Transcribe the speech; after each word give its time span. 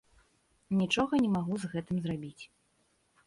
Нічога 0.79 1.13
не 1.25 1.29
магу 1.35 1.53
з 1.63 1.69
гэтым 1.73 1.97
зрабіць. 2.05 2.43